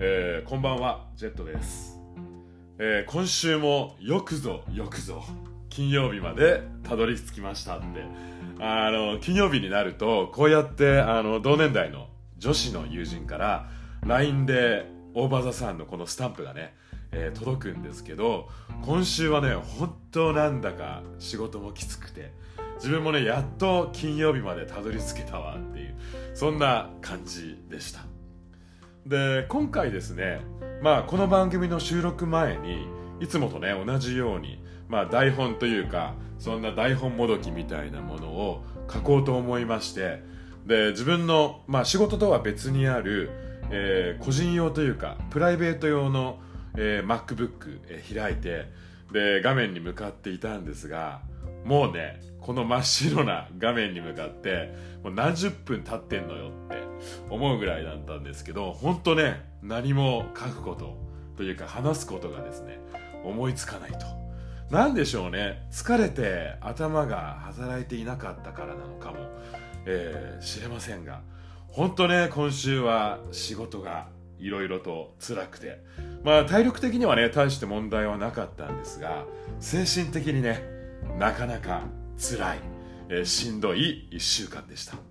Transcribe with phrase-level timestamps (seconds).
[0.00, 1.98] えーこんばんは、ジェットです。
[2.78, 5.24] えー今週もよくぞよくぞ
[5.68, 7.86] 金曜日までたどり着きましたって。
[8.60, 12.08] あの、金曜日になると、こうやって、あの、同年代の
[12.38, 13.68] 女子の友人から、
[14.06, 16.74] LINE で、オーバーザさんのこのスタンプがね、
[17.10, 18.48] えー届くんですけど、
[18.82, 22.32] 今週はね、本当なんだか仕事もきつくて、
[22.76, 25.96] 自分もね、やっと金曜日までたどり着けたわっていう、
[26.34, 28.02] そんな感じでした。
[29.08, 30.42] で今回ですね、
[30.82, 32.86] まあ、この番組の収録前に
[33.20, 38.62] いつもとね同じように、まあ、台本というかそんな台本もどきみたいなものを
[38.92, 40.22] 書こうと思いまして
[40.66, 43.30] で自分の、まあ、仕事とは別にある、
[43.70, 46.38] えー個人用というかプライベート用の、
[46.76, 48.66] えー MacBook、えー開いて
[49.10, 51.22] で画面に向かっていたんですが
[51.64, 56.87] もうねこの真っ白な画面に向かってもう何十分経ってんのよって
[57.30, 60.96] 思うぐらいだったんですけど本当ね何も書くこと
[61.36, 62.78] というか話すことがですね
[63.24, 64.18] 思いつかないと。
[64.70, 69.16] なんでしょうね疲れて頭が働いていなかったからなのかも、
[69.86, 71.22] えー知れませんが
[71.68, 75.82] 本当ね今週は仕事がいろいろと辛くて
[76.22, 79.24] まあ体力的にはね大して問題はなかったんですが
[79.58, 80.62] 精神的にね
[81.18, 81.82] なかなか
[82.18, 82.58] 辛い、
[83.08, 85.07] えーしんどい1週間でした。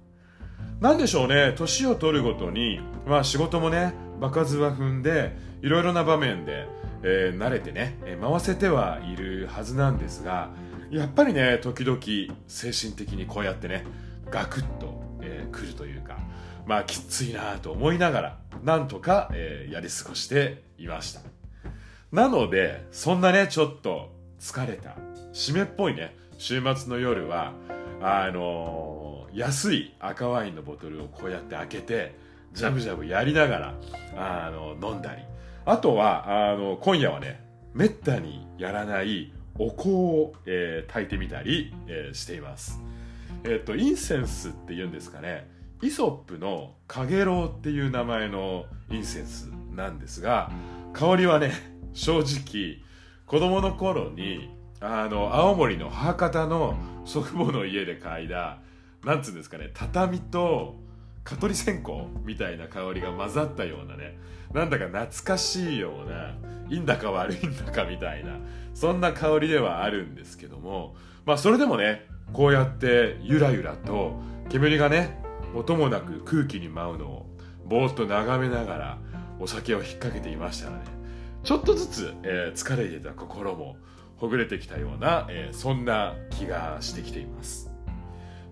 [0.80, 1.54] なんでしょうね。
[1.58, 6.68] 年を取るごとに、まあ、仕事もね場数は踏んでいろいろな場面で、
[7.02, 10.50] えー慣れてね、回せてはいるはずなんですが
[10.92, 12.00] やっぱりね時々
[12.48, 13.86] 精神的にこうやってね
[14.30, 16.20] ガクッと、えー来るというか
[16.68, 21.22] まあきついなと思いながらなんとか、えーやり過ごしていました。
[22.12, 24.96] なのでそんなねちょっと疲れた
[25.34, 27.54] 締めっぽいね週末の夜は
[28.00, 28.97] あのー
[29.38, 32.16] 安い赤ワインのボトルをこうやって開けて
[32.54, 33.76] ジャブジャブやりながら
[34.16, 35.22] あの飲んだり。
[35.64, 37.40] あとはあの今夜はね
[37.76, 42.82] めったにやらないお香を、えー炊いてみたり、えーしています。
[43.44, 45.48] えっ、とインセンスっていうんですかね。
[45.84, 50.50] イソップのカゲロウっていう名前のインセンスなんですが
[50.94, 51.52] 香りはね
[51.94, 52.80] 正直
[53.28, 56.76] 子供の頃にあの青森の母方の
[57.06, 58.58] 祖父母の家で嗅いだ
[59.08, 60.76] なんつうんですかね畳と
[61.24, 61.92] 蚊取り線香
[62.26, 64.20] みたいな香りが混ざったようなね
[64.54, 66.36] なんだか懐かしいような
[66.70, 68.38] いいんだか悪いんだかみたいな
[68.74, 74.20] そんな香りではあるんですけどもまあそれでもねこうやってゆらゆらと
[74.50, 75.24] 煙がね
[75.56, 77.26] 音もなく空気に舞うのを
[77.66, 78.98] ぼーっと眺めながら
[79.40, 80.84] お酒を引っ掛けていましたらね
[81.46, 83.78] ちょっとずつ、えー疲れていた心も
[84.18, 87.67] ほぐれてきたような、えーそんな気がしてきています。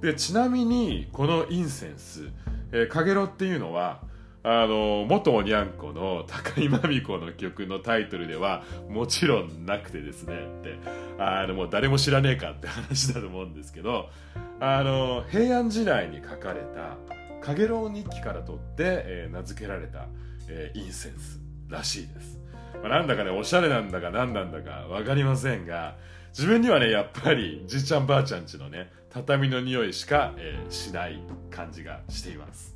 [0.01, 2.29] でちなみにこのインセンス、
[2.71, 4.01] えー、かげろっていうのは
[4.47, 10.77] あの元おにゃんこの高井真美子の曲のタイトルではもちろんなくてですねって
[11.17, 14.09] あのもう誰も知らねえかって話だと思うんですけど
[14.59, 16.97] あの平安時代に書かれた
[17.43, 20.05] 「かげろう日記」から取って、えー名付けられた、
[20.47, 22.39] えーインセンスらしいです、
[22.83, 25.95] まあ、なんだかねおしゃれなんだか何なんだか分かりませんが
[26.29, 32.75] 自分にはねやっぱりじいちゃんばあちゃんちのね畳の匂いしか、えーしない感じがしています。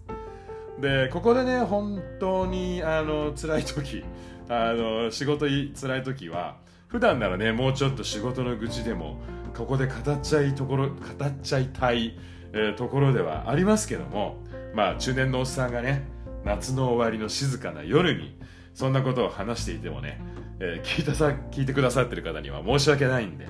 [0.80, 4.06] でここでね本当にあの辛い時
[4.48, 6.56] あの仕事い辛い時は
[6.88, 9.20] 普段ならねもうちょっと仕事の愚痴でも
[9.54, 12.18] ここで語っちゃいところ語っちゃいたい、
[12.54, 14.38] えーところではありますけども
[14.74, 16.08] まあ中年のおっさんがね
[16.46, 18.40] 夏の終わりの静かな夜に
[18.74, 20.22] そんなことを話していてもね、
[20.62, 23.50] えー聞いたさ聞いてくださってる方には申し訳ないんで、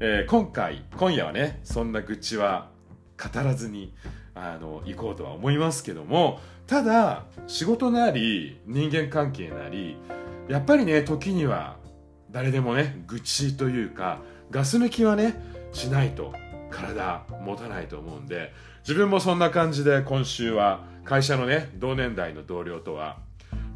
[0.00, 2.70] えー今回今夜はねそんな愚痴は
[3.20, 3.94] 語らずに
[4.34, 6.38] あの行こうとは思いますけども
[6.68, 9.96] ただ仕事なり人間関係なり
[10.48, 11.76] やっぱりね時には
[12.30, 14.20] 誰でもね愚痴というか
[14.50, 15.34] ガス抜きはね
[15.72, 16.32] しないと
[16.70, 23.18] 体持たないと思うんで自分もそんな感じで今週は会社のね同年代の同僚とは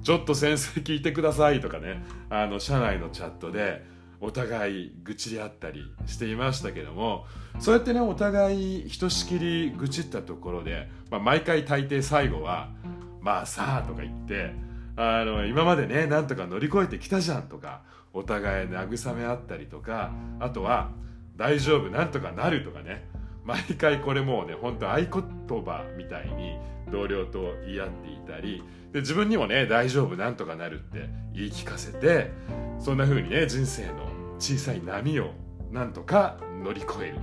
[0.05, 3.85] ちょっと先生聞いてくださいとかねあの社内のチャットで
[4.25, 7.27] お互い愚痴り合ったりしていましたけども
[7.59, 12.71] そうやってねお互いひとしきり愚痴ったところで、まあ、毎回大抵最後は
[13.21, 14.55] 「まあさあ」とか言って
[14.95, 17.83] あの今までねなんとか乗り越えてきたじゃんとか
[18.13, 20.93] お互い慰め合ったりとかあとは
[21.37, 23.09] 「大丈夫なんとかなる」とかね
[23.45, 26.59] 毎回これもうね本当合言葉みたいに
[26.93, 32.31] 同僚と言い合っていたりで自分にもね大丈夫なんとかなるって言い聞かせて
[32.79, 34.12] そんな風にね人生の
[34.43, 35.31] 小さい波を
[35.71, 37.19] なんとか乗り越える、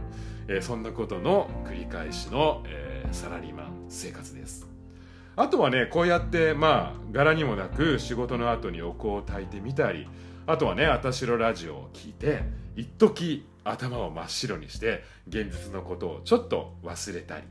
[0.47, 4.65] えーそんなことの繰り返しの、えーサラリーマン生活です。
[5.35, 10.07] あとはねこうやってまあ柄にもなく仕事の後にお香を焚いてみたり
[10.47, 12.43] あとはね「あたしろラジオ」を聞いて
[12.77, 17.43] 一時頭を真っ白にして現実のことをちょっと忘れたり。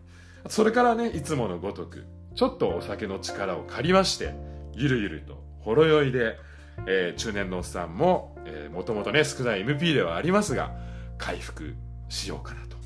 [0.49, 4.35] それからねいつものごとくちょっとお酒の力を借りまして
[4.73, 6.39] ゆるゆるとほろ酔いで、
[6.87, 8.37] えー、中年のおっさんも
[8.73, 10.73] もともとね少ない MP ではありますが
[11.19, 11.75] 回復
[12.09, 12.77] しようかなと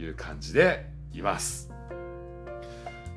[0.00, 1.70] いう感じでいます。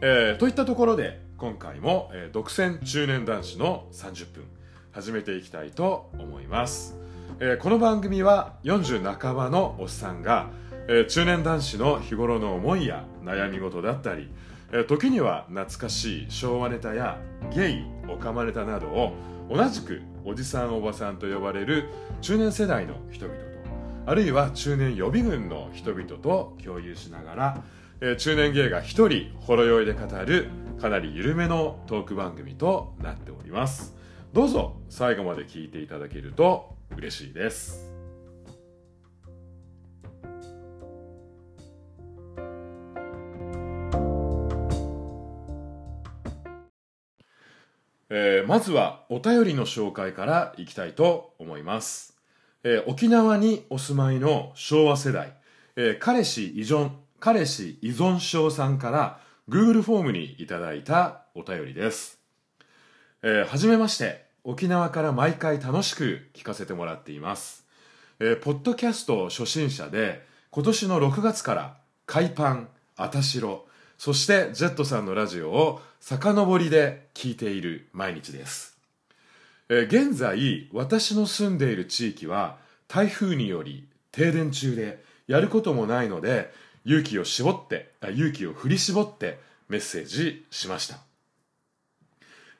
[0.01, 4.43] えー、といったところで今回も、えー、独占中年男子の30分
[4.91, 6.97] 始めていきたいと思います、
[7.39, 10.49] えー、この番組は40半ばのおっさんが、
[10.87, 14.29] えー、中年男子の日頃の思いや悩み事だったり、
[14.87, 17.19] 時には懐かしい昭和ネタや
[17.53, 19.13] ゲイオカマネタなどを
[19.49, 21.89] 同じくおじさんおばさんと呼ばれる
[22.21, 23.45] 中年世代の人々と
[24.07, 27.63] あるいは中年予備軍の人々と共有しながら
[28.01, 33.95] え、中年芸が一人ほろ酔いで語るかなり緩めのトーク番組となっております。
[34.33, 37.94] どうぞ最後まで聞いていただけると嬉しいです。
[48.09, 52.15] えー、まずはお便りの紹介からいきたいと思います、
[52.63, 55.33] えー、沖縄にお住まいの昭和世代、
[55.75, 59.19] えー、彼氏依存彼氏依存症さんから
[59.49, 62.19] Google フォームにいただいたお便りです。
[63.23, 67.65] えー、はじめまして、沖縄から毎回楽しく聞かせてもらっています。
[68.19, 73.65] えー、ポッドキャスト初心者で、今年の6月から海パン、あたしろ、
[73.97, 78.77] そしてジェットさんのラジオを遡りで聞いている毎日です。
[79.69, 82.57] え、現在、私の住んでいる地域は
[82.87, 86.51] 台風により停電中でやることもないので、
[86.85, 90.97] 勇気を絞って勇気を振り絞ってメッセージしました、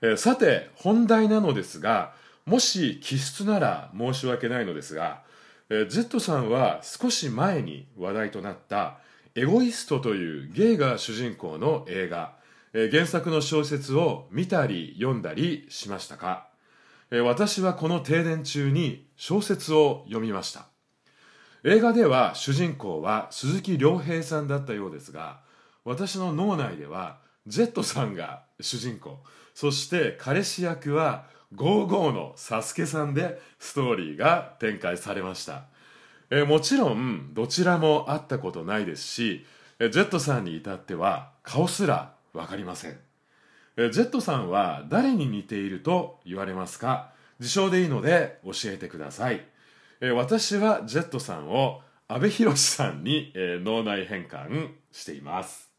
[0.02, 2.14] え、さて本題なのですが
[2.46, 5.22] もし気質なら申し訳ないのですが、
[5.70, 8.98] えー、Z さんは少し前に話題となった
[9.38, 12.38] 「エゴイスト」というゲイが主人公の映画、
[12.74, 16.48] 原作の小説を見たり読んだりしましたか、
[17.12, 20.68] 私はこの停電中に小説を読みました。
[21.66, 25.42] 映画では主人公は鈴木亮平さんだったようですが
[25.84, 27.18] 私の脳内では
[27.48, 29.22] ジェットさんが主人公。
[29.54, 35.66] そして彼氏役はゴーゴーのサスケさんでストーリーが展開されました。
[36.30, 39.45] えもちろんどちらも会ったことないですし
[39.80, 43.00] ジェットさんに至っては顔すら分かりません。
[43.77, 47.12] ジェットさんは誰に似ていると言われますか？
[47.39, 49.45] 自称でいいので教えてください。
[50.01, 55.72] えー、私はジェットさんを阿部寛さんに、えー、脳内変換しています、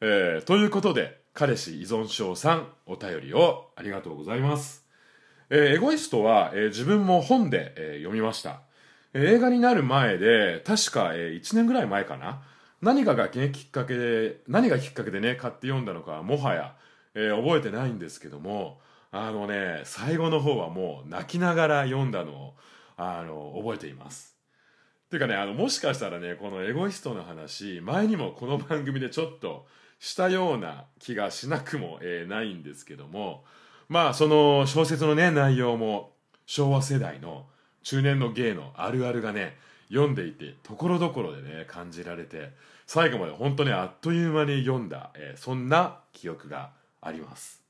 [0.00, 4.84] えー、ということで彼氏依存症さんお便りをありがとうございます、
[5.50, 8.60] えー、エゴイストは、えー、自分も本で、えー、読みました、
[9.16, 12.42] 映画になる前で確か、えー、1年ぐらい前かな。
[12.82, 16.76] 何かが、ね、きっかけで何がきっかけでね買って読んだのかもはや、
[17.14, 18.80] えー、覚えてないんですけども
[19.10, 22.54] あのね最後の方はもう泣きながら読んだのを
[22.96, 24.36] あの覚えています。
[25.10, 29.66] ていうかねあのもしかしたらねこのエゴイストの話前にもこの番組でちょっと
[29.98, 33.44] したような気がしなくも、えー、ないんですけども
[33.88, 36.12] まあその小説のね内容も
[36.44, 37.46] 昭和世代の
[37.86, 39.56] 中年の芸のあるあるがね
[39.90, 42.50] 読んでいてところどころでね感じられて
[42.84, 47.62] 最後まで本当にあっという間に読んだ、えー、そんな記憶があります。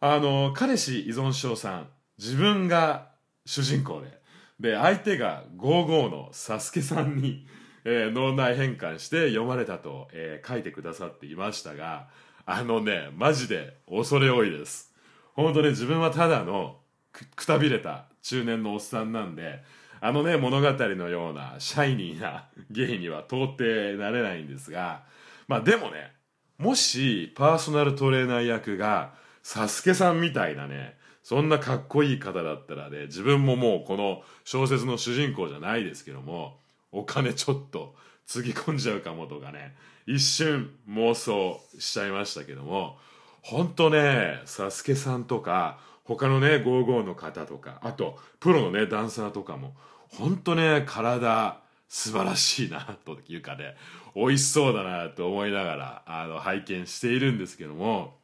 [0.00, 3.08] あの彼氏依存症さん自分が
[3.44, 4.18] 主人公で
[4.58, 7.46] で相手が55のサスケさんに、
[7.84, 12.08] えー、脳内変換して読まれたと、えー、書いてくださっていましたが
[12.46, 14.94] あのねマジで恐れ多いです。
[15.34, 16.78] 本当ね自分はただの
[17.12, 19.62] くたびれた中年のおっさんなんで
[20.00, 23.62] あのね物語のようなシャイニーなゲイには到底
[23.98, 25.02] なれないんですが
[25.46, 26.12] まあでもね
[26.58, 36.58] もしパーソナルトレーナー役がサスケさんみたいなねそんなかっこいい方だったらね自分ももうこの小説の主人公じゃないですけども
[36.90, 37.94] お金ちょっと
[38.26, 39.74] つぎ込んじゃうかもとかね
[40.06, 42.96] 一瞬妄想しちゃいましたけども
[43.40, 49.74] 本当ねサスケさんとか他のね55の方とかあとプロのねダンサーとかも
[50.08, 53.76] 本当ね体素晴らしいなというかね
[54.14, 58.14] 美味しそうだなと思いながらあの拝見しているんですけども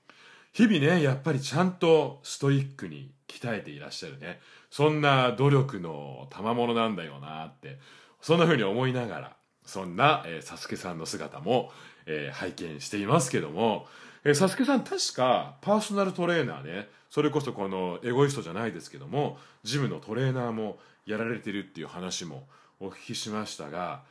[0.53, 7.79] 日々ねやっぱりちゃんとストイックに鍛えていらっしゃるねそんな努力の賜物なんだよなって
[8.21, 11.71] そんな風に思いながらそんな、えー、サスケさんの姿も、
[12.07, 13.87] えー、拝見していますけども
[14.25, 16.89] えー、サスケさん確かパーソナルトレーナーね。
[17.11, 22.47] それこそこのエゴイストじゃないですけどもジムのトレーナーもやられてるっていう話も
[22.81, 24.03] お聞きしましたが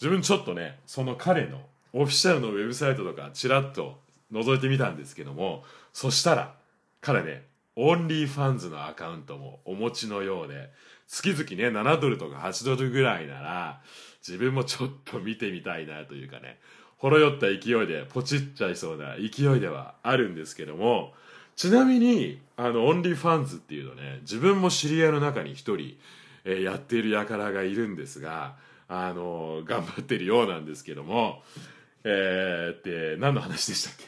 [0.00, 1.60] 自分ちょっとねその彼の
[1.92, 3.98] オフィシャルのウェブサイトとかちらっと
[4.32, 6.54] 覗いてみたんですけどもそしたら
[7.00, 7.42] 彼ね
[7.76, 10.70] OnlyFans のアカウントもお持ちのようで
[11.08, 13.80] 月々ね7ドルとか8ドルぐらいなら
[14.26, 16.58] 自分もちょっと見てみたいなというかね
[17.04, 21.12] ほろ酔った勢いでポチっちゃいそうな勢いではあるんですけども
[21.54, 25.98] ちなみにあの OnlyFans っていうのね自分も知り合いの中に一人、
[26.46, 28.56] え、やっている輩がいるんですが
[28.88, 31.42] あの頑張ってるようなんですけども
[32.04, 34.04] えー、って何の話でしたっけ？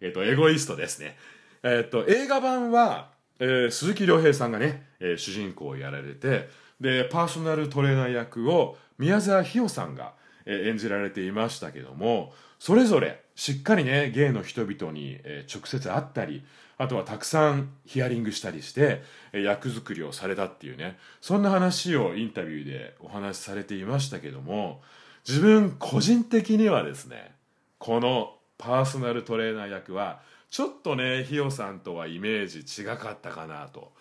[0.00, 1.16] えっ、ー、とエゴイストですね。
[1.64, 3.10] えっ、ー、と映画版は、
[3.40, 6.48] えー、鈴木亮平さんがね、え、主人公をやられて
[6.80, 10.14] でパーソナルトレーナー役を宮沢ひよさんが、
[10.46, 16.44] え、演じられていましたけどもそれぞれしっかりねゲイの人々に、え、直接会ったり
[16.78, 24.80] あとはたくさんヒアリングしたりして、え、役作りをされたっていうねそんな話をインタビューでお話しされていましたけども
[25.28, 27.34] 自分個人的にはですね
[27.78, 33.92] このパーソナルトレーナー役はちょっとねひよさんとはイメージ違かったかなと、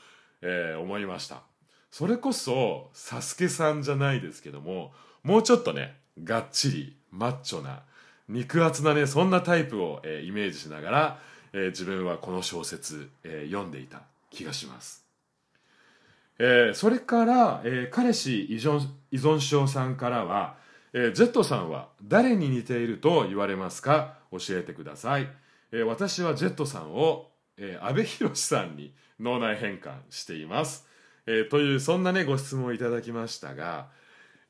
[0.42, 1.42] えー、思いました。
[1.92, 4.92] それこそサスケさんじゃないですけども
[5.24, 7.82] もうちょっとねがっちりマッチョな
[8.28, 11.20] 肉厚なねそんなタイプを、えー、イメージしながら、
[11.54, 15.06] えー、自分はこの小説、えー、読んでいた気がします、
[16.40, 20.56] えー、それから、えー、彼氏依存依存症さんからは、
[20.94, 24.16] えー、Z さんは誰に似ていると言われますか？
[24.32, 25.30] 教えてください、
[25.72, 30.86] えー、私は Z さんを、えー、安倍博さんに脳内変換しています、
[31.26, 33.88] えー、というそんなねご質問をいただきましたが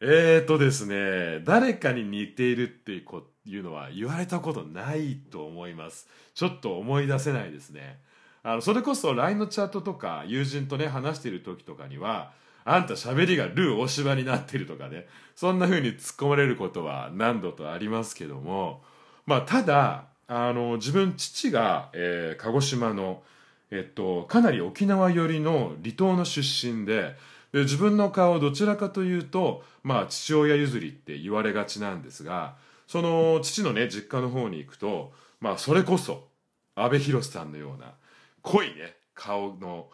[0.02, 6.08] えーとですね誰かに似ているっていうこいうのは言われたことないと思います。
[6.34, 8.00] ちょっと思い出せないですね。
[8.44, 12.32] あのそれこそ LINE のチャットとか友人とね話している時とかには
[12.64, 18.84] あんた喋りがルー大芝になってるとかねそんな風に突っ込まれることは何度とありますけども
[19.26, 23.24] まあただあの自分父が、えー、鹿児島の
[23.72, 27.16] えっとかなり沖縄寄りの離島の出身で
[27.56, 36.28] で自分の顔どちらかというとまあ父親譲りって言われがちなんですがその父のね実家の方に行くとまあそれこそ
[36.76, 37.94] 阿部寛さんのような
[38.42, 39.88] 濃いね顔の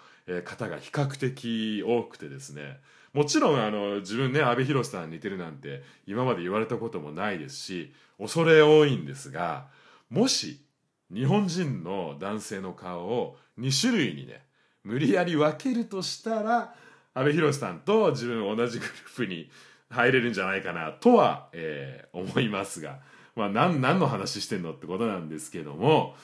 [0.44, 2.80] 方が比較的多くてですね
[3.14, 9.68] もちろんあの自分ね阿部寛さん似てるなんて今まで言われたこともないですし恐れ多いんですが
[10.10, 10.66] もし
[11.14, 14.42] 日本人の男性の顔を2種類にね
[14.84, 16.74] 無理やり分けるとしたら
[17.14, 19.50] 阿部寛さんと自分同じグループに
[19.90, 23.00] 入れるんじゃないかなとは、えー、思いますが、
[23.36, 26.16] まあ、何何の話してんのってことなんですけども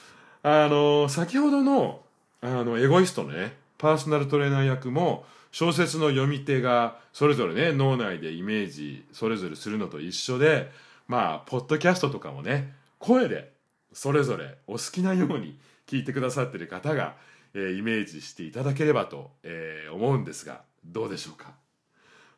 [0.42, 2.00] あの先ほどの
[2.40, 10.70] あのエゴイストのねパーソナルトレーナー役も小説の読み手がそれぞれね脳内でイメージそれぞれするのと一緒で
[11.06, 13.52] まあポッドキャストとかもね声で
[13.92, 17.16] それぞれお好きなように聞いてくださってる方が、
[17.54, 21.52] えー、イメージしていただければと、えー、思うんですがどうでしょうか？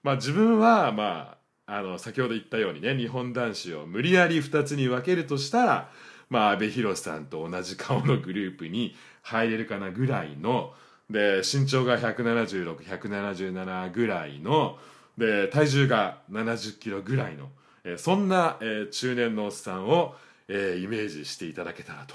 [0.02, 5.90] まあ自分はまああの先ほど言ったようにね日本男子を無理やり2つに分けるとしたら
[6.28, 10.74] まあ阿部寛さんと同じ顔のグループに入れるかなぐらいの
[11.08, 14.78] で身長が176177ぐらいの
[15.18, 17.48] で体重が70キロぐらいの、
[17.84, 20.14] え、そんな、え、中年のおっさんを、
[20.48, 22.14] え、イメージしていただけたらと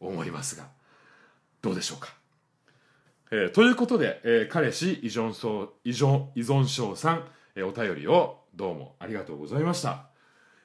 [0.00, 0.68] 思いますが
[1.60, 2.15] どうでしょうか？
[3.30, 7.24] えー、ということで、えー、彼氏依存症依存依存症さん、
[7.56, 10.06] えー、お便りをどうもありがとうございました。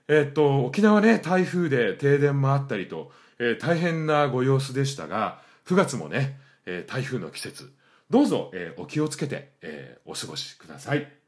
[0.07, 7.73] えー、っと沖縄ね台風で停電もあったりと、え大変なご様子でしたが9月もね、え台風の季節
[8.09, 11.20] どうぞ、えお気をつけて、えお過ごしください。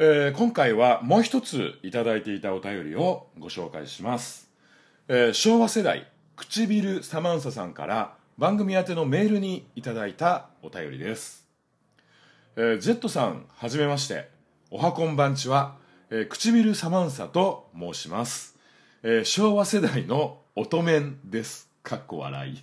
[0.00, 4.48] えー、今回はもう一ついただいていたお便りをご紹介します、
[5.08, 11.48] えー、昭和世代唇サマンサさんから番組宛てのメールにいただいたお便りです、
[12.54, 14.28] えー、ジェットさんはじめまして。
[14.70, 15.76] おはこんばんちは、
[16.10, 18.54] えー、唇サマンサと申します、
[19.02, 21.70] えー、昭和世代の乙女です。
[21.82, 22.62] かっこ笑い、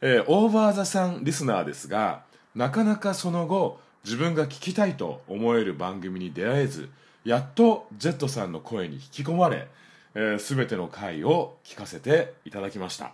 [0.00, 2.22] えー、オーバーザさんリスナーですが
[2.54, 6.90] なかなかその後自分が聞きたいと思える番組に出会えず
[7.24, 9.68] やっと Z さんの声に引き込まれ、
[10.14, 13.12] えー、全ての回を聞かせていただきました、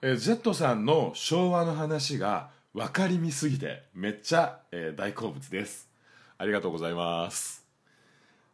[0.00, 5.90] えー、Z さんの昭和の話が分かりみすぎてめっちゃ、えー、大好物です。
[6.38, 7.64] ありがとうございます、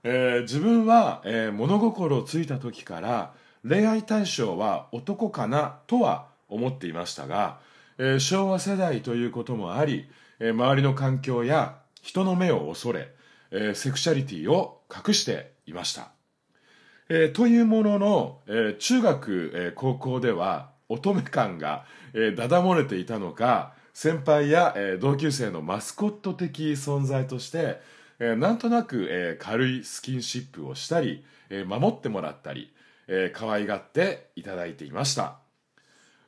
[0.03, 3.33] えー自分は、えー物心ついた時から
[3.67, 7.61] 恋愛対象は男かなとは思っていましたが、
[7.97, 10.09] えー昭和世代ということもあり、
[10.41, 13.13] えー周りの環境や人の目を恐れ、
[13.51, 16.09] えーセクシャリティを隠していました。
[17.09, 27.81] えーというものの、えー中学、えー高校では乙女感が、えーだだ漏れていたのか先輩や、えー同級生のマスコット的存在として、
[28.21, 32.73] えーなんとなく、えー軽いスキンシップをしたり、えー守ってもらったり、
[33.09, 35.39] えー可愛がっていただいていました、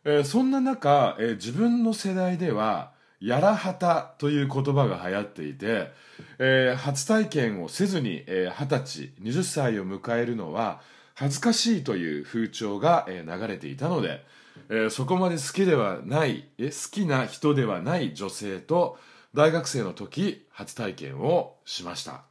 [0.04, 5.90] えーそんな中、えー自分の世代ではやらはたという言葉が流行っていて、
[6.38, 10.80] えー初体験をせずにえー二十、歳20歳を迎えるのは
[11.14, 14.24] 恥ずかしいという風潮が、えー流れていたので、
[14.70, 18.98] えーそこまで好きではないえ好きな人ではない女性と
[19.34, 22.22] 大学生の時初体験をしました。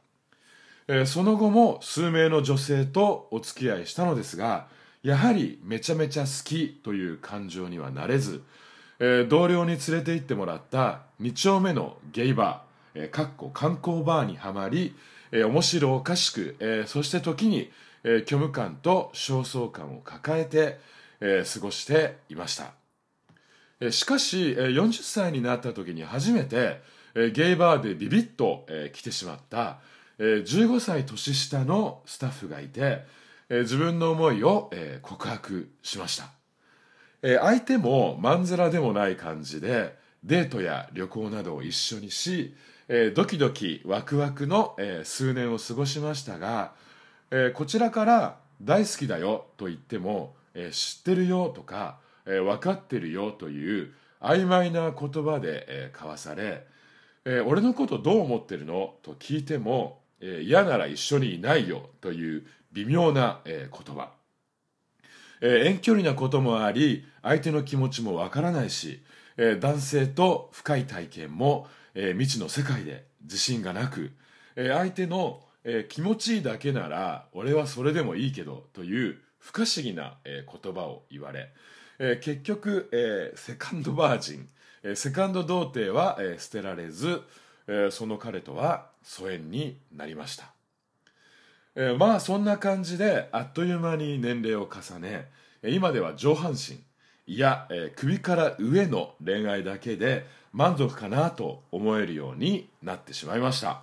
[0.88, 4.66] えーその後も数名の女性とお付き合いしたのですが
[5.04, 8.42] やはりめちゃめちゃ好きという感情にはなれず、
[9.00, 14.94] えー同僚に連れて行ってもらった2丁目のゲイバー、えーかっこ観光バーにはまり、
[15.32, 17.70] えー面白おかしく、えーそして時に、
[18.04, 20.78] えー虚無感と焦燥感を抱えて、
[21.20, 22.72] えー過ごしていました。
[23.80, 26.82] えーしかし、えー40歳になった時に初めて、
[27.14, 29.78] えーゲイバーでビビッと、えー来てしまった、
[30.18, 33.04] えー15歳年下のスタッフがいて、
[33.48, 36.30] えー自分の思いを、えー告白しました、
[37.22, 42.54] えー相手もまんざらでもない感じでデートや旅行などを一緒にし、
[42.88, 46.72] えードキドキワクワクの、えー数年を過ごしましたが、
[47.30, 56.66] えこちらから「大好きだよ」と言っても「え知ってるよ」とか、え分かってるよ」という曖昧な言葉で、え交わされ、
[57.24, 64.10] え俺のことどう思ってるの?」と聞いても、え嫌なら一緒にいないよ」という微妙な、え言葉、
[65.40, 69.02] え遠距離なこともあり相手の気持ちもわからないし、
[69.36, 74.12] え男性と深い体験も、え未知の世界で自信がなく、
[74.56, 81.52] え相手の、え気持ちいいだけなら俺はそれでもいいけどという不可思議な、え言葉を言われ、
[81.98, 84.48] え結局、えセカンドバージン、
[84.82, 87.22] えセカンド童貞は、え捨てられず、
[87.66, 90.59] えその彼とは疎遠になりました。
[91.76, 95.30] えーまあそんな感じであっという間に年齢を重ね
[95.62, 96.80] 今では上半身
[97.26, 103.82] いや、えー首から上の恋愛だけで満足かなと思えるようになってしまいました、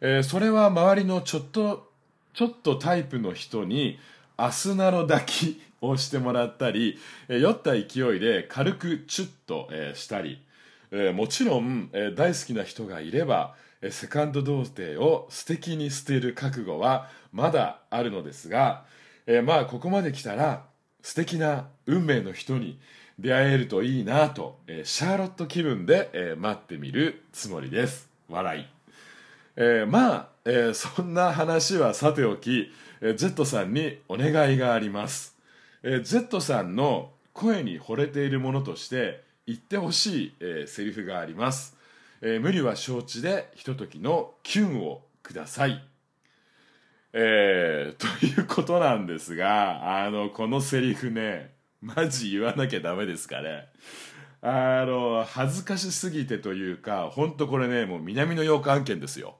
[0.00, 1.90] えーそれは周りのちょっと
[2.34, 3.98] ちょっとタイプの人に
[4.36, 10.42] アスナロ抱きをしてもらったり、えー酔った勢いで軽くチュッと、えしたり、
[10.90, 13.54] えもちろん、え大好きな人がいれば、
[13.90, 18.84] セカンド童貞を素敵に捨てる覚悟はまだあるのですが、
[19.26, 20.64] えーまあここまで来たら
[21.02, 22.78] 素敵な運命の人に
[23.18, 28.08] 出会えるといいなと、えーシャーロット気分で、えー待ってみるつもりです。
[28.28, 28.66] 笑い。
[29.56, 35.36] えまあ、えそんな話はさておき、えー、Z さんにお願いがあります、
[35.82, 41.76] えー Z さんの声に惚れているものとして言ってほしい、えセリフがあります、
[42.24, 45.84] えー無理は承知でひとときのキュンをください。
[47.12, 53.68] えー ということなんですがあのこのセリフねマジ言わなきゃダメですかね。
[54.40, 59.38] あの恥ずかしすぎてというか本当これねもう南の洋館案件ですよ。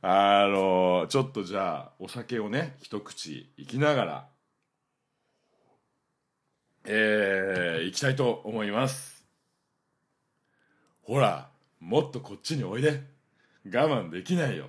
[0.00, 4.28] あのちょっとじゃあお酒をね一口いきながら
[6.86, 9.26] えー、いきたいと思います。
[11.02, 11.49] ほら
[11.80, 13.02] もっとこっちにおいで。
[13.64, 14.66] 我慢できないよ。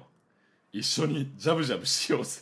[0.72, 2.42] 一緒にジャブジャブしようぜ。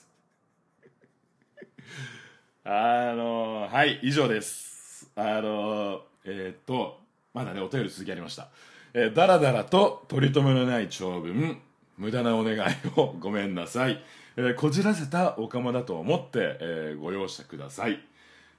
[2.63, 5.09] あのはい以上です。
[5.15, 6.99] あのえーっと
[7.33, 8.49] まだねお便り続きありました。
[8.93, 11.59] えーだらだらと取り留めのない長文。
[11.97, 12.59] 無駄なお願い
[12.95, 13.15] を。
[13.19, 14.03] ごめんなさい、
[14.37, 17.99] えーこじらせたおかまだと思って、えーご容赦ください、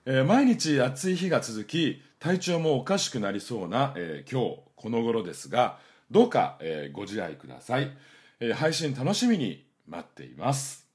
[0.06, 5.78] えー毎日暑い日が続き体調もおかしくなりそうな、え今日この頃ですが
[6.10, 7.90] どうか、えーご自愛ください、
[8.40, 10.88] えー配信楽しみに待っています。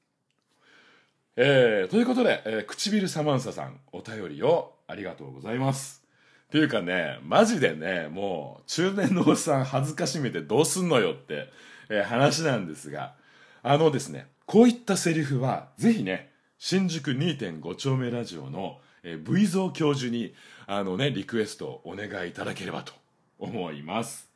[1.37, 6.03] えーということで、えー唇サマンサさんお便りをありがとうございます。
[6.47, 11.49] っていうかねマジでねもう中年のおっさん恥ずかしめてどうすんのよって、
[11.89, 13.15] えー話なんですが
[13.63, 20.33] あのですねこういったセリフはぜひね新宿2.5丁目ラジオの、えー、V 蔵教授に
[20.67, 22.93] あのねリクエストをお願いいただければと
[23.39, 24.34] 思います。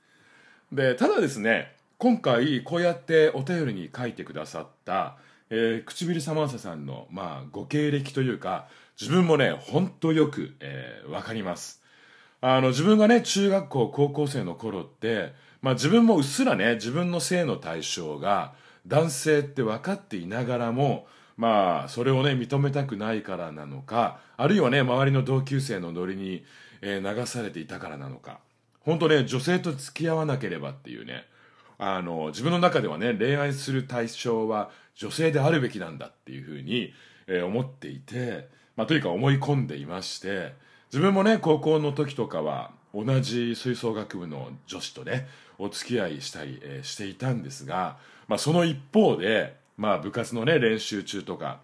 [0.71, 5.17] でただですね今回こうやってお便りに書いてくださった、
[5.49, 8.67] えー、唇サマンサさんの、まあ、ご経歴というか
[8.99, 11.81] 自分もねほんとよく、えー、分かります。
[12.41, 18.53] あの自分がね中学校高校生の頃ってまあ自分もうっすらね自分の性の対象が
[18.87, 26.45] 男性って分かっていながらもまあそれをね認めたくないからなのかあるいはね周りの同級生のノリに、
[26.81, 28.39] えー、流されていたからなのか。
[28.81, 31.25] 本当ね女性と付き合わなければっていうね
[31.77, 36.93] あの自分の中ではね恋愛する対象は女性であるべきなんだっていうふうに、
[37.27, 40.53] えー、思っていて、まあ、というか思い込んでいまして
[40.91, 51.59] 自分もね高校の時とかは同じ吹奏楽部の女子とねお付き合いしたり、えー、していたんですが、まあ、その一方で、まあ、部活のね練習中とか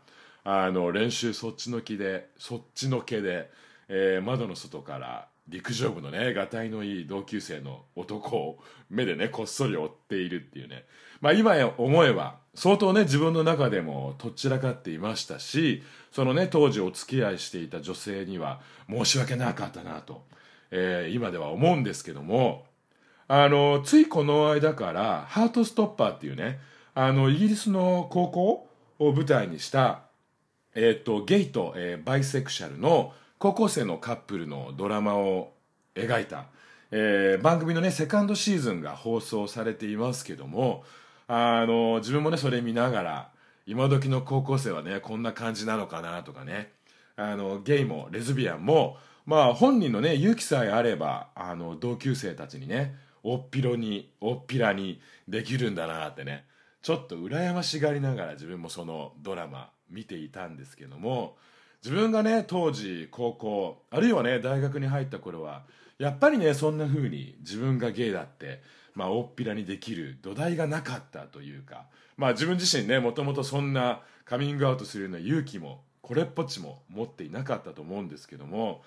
[0.46, 3.50] あの練習そっちのけでそっちのけで、
[3.90, 10.86] えー、窓の外から陸上部のねがたいのいい同級生の男を目でねこっそり追っているっていうね。
[11.22, 20.24] まあ今や思えば相当ね自分の中でもとっちらかっていましたしそのね当時お付き合いしていた女性には申し訳なかったなと、
[20.72, 22.66] えー、今では思うんですけども
[23.28, 26.60] あのついこの間からハートストッパーっていうね
[26.94, 28.68] あのイギリスの高校
[29.00, 30.04] を舞台にした
[30.74, 35.54] えっ、ー、とゲイと、えー、バイセクシャルの高校生のカップルのドラマを
[35.96, 36.46] 描いた、
[36.92, 40.84] えー、番組のねセカンドシーズンが放送されていますけども
[41.28, 43.30] あの自分もねそれ見ながら
[43.66, 46.72] 今時の高校生はねこんな感じなのかなとかね。
[47.18, 56.46] あのゲイもレズビアンもまあ本人のね勇気さえあればあの同級生たちにねおっぴろにおっぴらにできるんだなってね
[56.82, 61.38] ちょっと羨ましがりながら自分もそのドラマ見ていたんですけども
[61.86, 65.62] 自分がね当時高校あるいはね大学に入った頃は
[66.00, 68.64] やっぱりねそんな風に自分がゲイだって
[68.96, 71.86] まあ大っぴらにできる土台がなかったというか
[72.18, 78.82] まあ自分自身ねもともとそんなカミングアウトするような勇気もこれっぽっちも持っていなかったと思うんですけども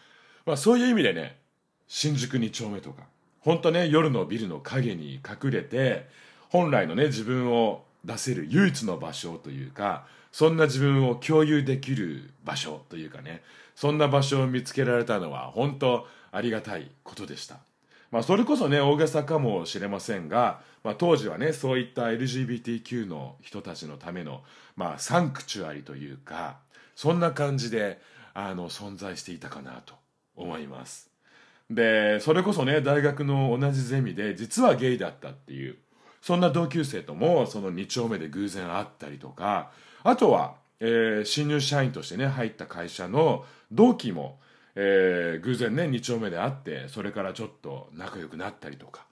[0.45, 1.39] まあそういう意味でね
[1.87, 3.05] 新宿2丁目とか
[3.39, 6.09] 本当ね夜のビルの陰に隠れて
[6.49, 13.43] 本来のね自分を出せる唯一の場所というかそんな自分を共有できる場所というかね
[13.75, 17.59] そんな場所を見つけられたのは本当ありがたいことでした。
[18.11, 24.43] まあ、それこそね大げさかもしれませんが、まあ、当時はねそういった LGBTQ の人たちのための、
[24.77, 26.57] まあ、サンクチュアリというか
[26.97, 28.01] そんな感じで
[28.33, 29.95] あの存在していたかなと
[30.37, 31.11] 思います
[31.71, 35.77] でそれこそね大学の同じゼミで実はゲイだったっていう
[36.23, 39.71] そんな同級生ともその2丁目で偶然会ったりとか
[40.03, 44.39] あとは、えー、新入社員としてね入った会社の同期も、
[44.75, 49.07] えー、偶然ね2丁目で会ってそれからちょっと仲良くなったりとか。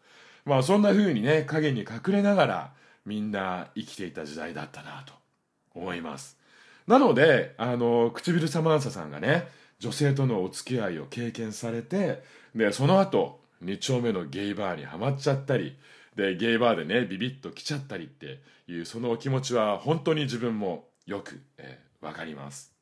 [0.47, 2.73] まあそんな風にね影に隠れながら
[3.05, 5.13] みんな生きていた時代だったなと
[5.75, 6.39] 思います。
[6.87, 9.49] なのであの唇サマンサさんがね
[9.81, 12.23] 女性とのお付き合いを経験されて
[12.55, 15.77] でその後2丁目のゲイバーにはまっちゃったり
[16.17, 22.73] でゲイバーでねビビッと来ちゃったりっていうそのお気持ちは本当に自分もよく、えー、分かります。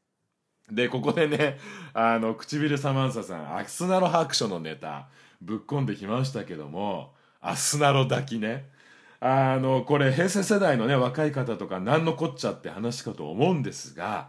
[0.71, 1.59] でここでね
[1.93, 5.09] あの唇サマンサさんアスナロ白書のネタ
[5.43, 8.73] ぶっ込んできましたけどもアスナロ抱きね。
[9.21, 14.29] あのこれ平成世代のね若い方とか何のこっちゃって話かと思うんですが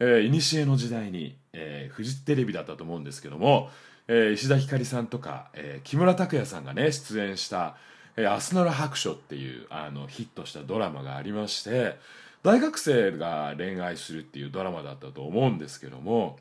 [0.00, 3.70] いにしえの時代に、えー、フジテレビだったと思うんですけども、
[4.08, 7.76] えー、石田ひかりさんとか、えー、木村拓哉さんがね出演した
[8.16, 11.96] アスナラ白書っていうあのヒットしたドラマがありまして
[12.44, 16.38] 大学生が恋愛するっていうドラマだったと思うんですけども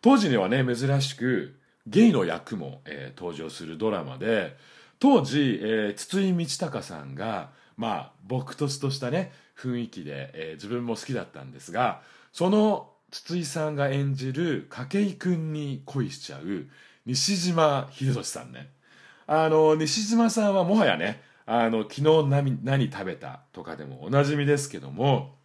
[0.00, 1.54] 当時にはね珍しく
[1.86, 4.56] ゲイの役も、えー、登場するドラマで
[4.98, 16.66] 当時、えー、筒井道隆さんがまあ僕ととしたね雰囲気で、えー、自分も好きだったんですがその筒井さんが演じる筧君に恋しちゃう
[17.04, 18.70] 西島秀俊さんね。
[19.34, 25.36] あの西島さんはもはやねあの昨日何何食べたとかでもおなじみですけども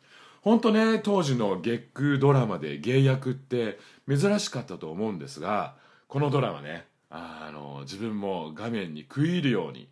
[0.42, 5.76] 本当ね当時の月9ドラマで芸役って珍しかったと思うんですが
[6.10, 9.88] このドラマねあの自分も画面に食い入るように、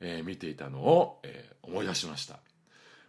[0.00, 2.40] えー、見ていたのを、えー、思い出しました。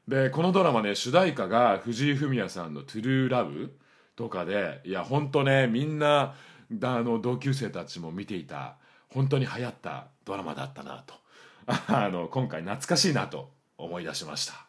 [0.08, 3.78] でこのドラマね主題歌が藤井フミヤさんの「トゥルーラブ
[4.15, 6.34] とかでいや本当ねみんな
[6.82, 8.78] あの同級生たちも見ていた
[9.10, 11.15] 本当に流行ったドラマだったなと。
[11.88, 14.65] あの今回懐かしいなと思い出しました。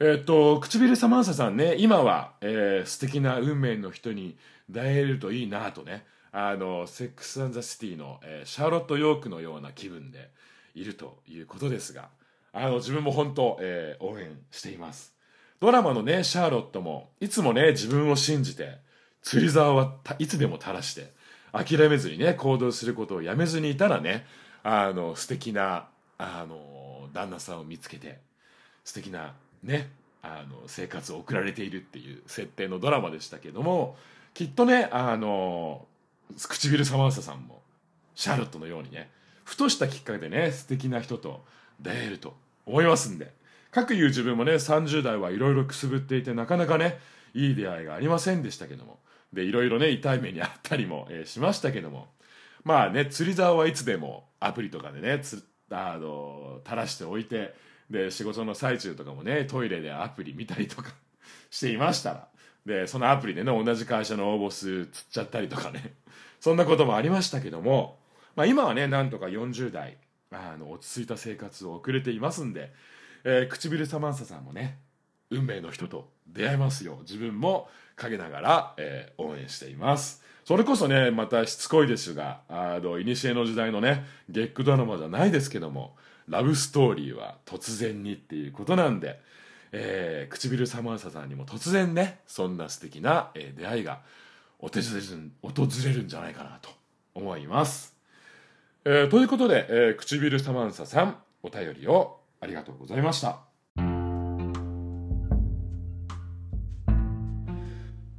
[0.00, 4.36] えっと唇サマンサさんね今は、えー、素敵な運命の人に
[4.68, 6.06] 出会えるといいなとね。
[6.36, 10.32] あのセックス・アン・ザ・シティの、えー、シャーロット・ヨークのような気分で
[10.74, 12.08] いるということですが
[12.52, 15.14] あの自分も本当、えー、応援しています。
[15.60, 18.78] ドラマのねシャーロットもいつもね自分を信じて
[19.22, 21.12] 釣り竿はいつでも垂らして
[21.54, 24.26] 諦めずにね行動することをやめずにいたらね
[24.64, 25.86] あの素敵な
[26.18, 28.18] あの旦那さんを見つけて
[28.84, 29.90] 素敵なね
[30.22, 33.96] あの生活を送られているっていう設定のドラマでしたけども
[34.32, 35.86] きっとねあの
[36.36, 37.62] 唇サマンサさんも
[38.14, 39.10] シャーロットのようにね
[39.44, 41.44] ふとしたきっかけでね素敵な人と
[41.80, 42.34] 出会えると
[42.66, 43.32] 思いますんで
[43.70, 46.98] 各言う自分もね30代はいろいろくすぶっていてなかなかね
[47.34, 48.98] いい出会いがありませんでしたけども
[49.34, 52.08] でいろいろね痛い目にあったりも、えー、しましたけども。
[52.64, 57.54] まあね釣り竿はいつでもアプリとかでねつあの垂らしておいて
[57.90, 60.92] で仕事の最中とかもねトイレでアプリ見たりとか
[61.50, 62.28] していましたら。
[62.64, 65.94] でそのアプリでね同じ会社の応募数釣っちゃったりとかね。
[66.40, 67.98] そんなこともありましたけども、
[68.36, 69.98] まあ、今はねなんとか40代
[70.30, 72.72] あの落ち着いた生活を送れていますんで、
[73.24, 74.78] えー、唇サマンサさんもね
[75.30, 76.98] 運命の人と出会えますよ。
[77.02, 80.24] 自分も陰ながら、えー、応援しています。
[80.44, 83.04] それこそねまたしつこいですがあの古
[83.34, 85.96] の時代のねゲックドラマじゃないですけども
[86.28, 89.20] ラブストーリーは突然にっていうことなんで、
[89.72, 94.00] えー、唇サマンサさんにも突然ねそんな素敵な、えー、出会いが
[94.58, 96.70] 訪れる訪れるんじゃないかなと
[97.14, 97.96] 思います、
[98.84, 103.53] えー、ということで、えー、唇サマンサさんお便りをありがとうございました。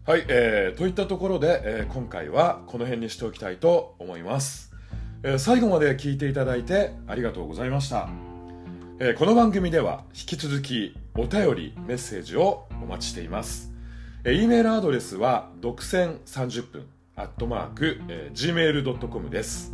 [0.07, 4.71] はい、えー、といったところで、えー、今回はこの辺にしておきたいと思います、
[5.23, 8.07] えー、最後まで聞いていただいてありがとうございました、
[8.99, 13.73] えー、この番組では引き続きお便りメッセージをお待ちしています、
[14.23, 19.73] えー、E メールアドレスは独占30分アットマーク、えー、gmail.com です、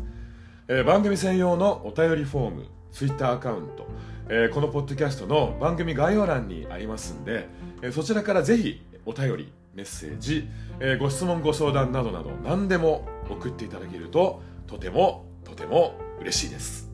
[0.69, 3.85] えー、番組専用のお便りフォームツイッターアカウント、
[4.29, 7.49] えー、このポッドキャストの番組概要欄にありますんで、
[7.81, 16.91] えー、そちらからぜひお便りメッセージ、えー、ご質問ご相談などなど何でも送っていただけるととてもとても嬉しいです、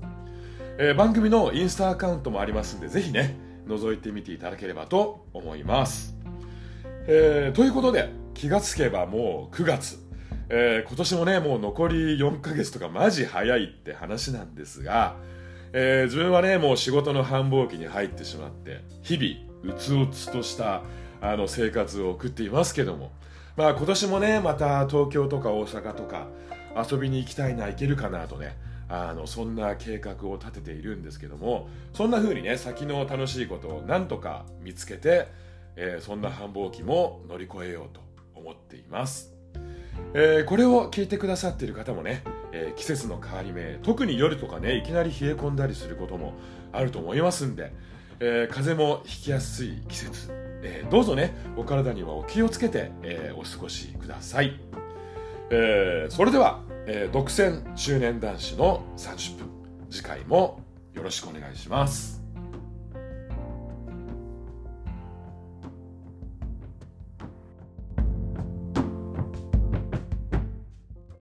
[0.77, 3.35] えー、番組のインスタアカウントもありますんでぜひね
[3.67, 6.15] 覗いてみていただければと思います、
[7.07, 9.97] えー、ということで気がつけばもう9月、
[10.49, 15.15] えー、今年もねもう残り4ヶ月とかマジ早いって話なんですが、
[15.73, 20.83] えー、自分はねもう仕事の繁忙期に入ってしまって日々うつうつとした
[21.21, 23.11] あの生活を送っていますけども、
[23.55, 26.27] まあ、今年もねまた東京とか大阪とか
[26.75, 28.57] 遊びに行きたいな行けるかなとね
[28.89, 31.67] あのそんな計画を立てているんですけども。
[31.97, 35.29] そんな風にね先の楽しいことをなんとか見つけて、
[35.75, 38.01] えー、そんな繁忙期も乗り越えようと
[38.35, 39.33] 思っています、
[40.13, 46.33] えー、これを聞いてくださっている方もね、えー、季節の変わり目特に夜とかねいきなり冷え込んだりすることも
[46.71, 47.73] あると思いますんで、
[48.19, 54.59] え風邪もひきやすい季節えー、どうぞねお体にはお気をつけて、えー、お過ごしください、
[55.49, 59.47] えー、それでは、え独占中年男子の30分。
[59.89, 60.61] 次回も
[60.93, 62.16] よろしくお願いします。